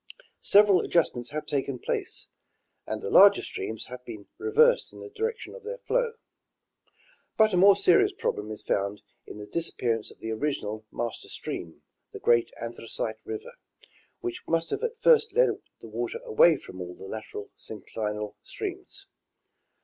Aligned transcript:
Several 0.41 0.81
adjustments 0.81 1.29
have 1.29 1.45
taken 1.45 1.77
place, 1.77 2.27
and 2.87 3.03
the 3.03 3.11
larger 3.11 3.43
streams 3.43 3.85
have 3.85 4.03
been 4.03 4.25
reversed 4.39 4.91
in 4.91 4.99
the 4.99 5.11
direction 5.11 5.53
of 5.53 5.63
their 5.63 5.77
flow; 5.77 6.13
but 7.37 7.53
a 7.53 7.57
more 7.57 7.75
serious 7.75 8.11
problem 8.11 8.49
is 8.49 8.63
found 8.63 9.03
in 9.27 9.37
the 9.37 9.45
disappearance 9.45 10.09
of 10.09 10.17
the 10.17 10.31
original 10.31 10.87
master 10.91 11.29
stream, 11.29 11.83
the 12.13 12.19
great 12.19 12.49
Anthracite 12.59 13.19
river, 13.25 13.51
which 14.21 14.41
must 14.47 14.71
have 14.71 14.81
at 14.81 14.97
first 14.97 15.35
led 15.35 15.49
away 15.49 15.59
the 15.81 15.87
water 15.87 16.19
from 16.57 16.81
all 16.81 16.95
the 16.95 17.05
lateral 17.05 17.51
synclinal 17.55 18.33
streams. 18.41 19.05